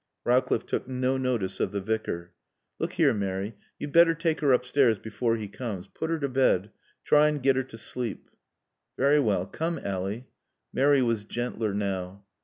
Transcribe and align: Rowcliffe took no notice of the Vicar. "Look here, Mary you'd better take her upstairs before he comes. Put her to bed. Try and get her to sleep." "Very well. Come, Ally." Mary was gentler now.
Rowcliffe 0.23 0.65
took 0.65 0.87
no 0.87 1.15
notice 1.15 1.59
of 1.59 1.71
the 1.71 1.79
Vicar. 1.79 2.31
"Look 2.79 2.93
here, 2.93 3.13
Mary 3.13 3.53
you'd 3.77 3.91
better 3.91 4.15
take 4.15 4.39
her 4.39 4.51
upstairs 4.51 4.97
before 4.97 5.35
he 5.35 5.47
comes. 5.47 5.89
Put 5.89 6.09
her 6.09 6.17
to 6.21 6.27
bed. 6.27 6.71
Try 7.05 7.27
and 7.27 7.43
get 7.43 7.55
her 7.55 7.61
to 7.65 7.77
sleep." 7.77 8.31
"Very 8.97 9.19
well. 9.19 9.45
Come, 9.45 9.77
Ally." 9.83 10.21
Mary 10.73 11.03
was 11.03 11.23
gentler 11.23 11.75
now. 11.75 12.25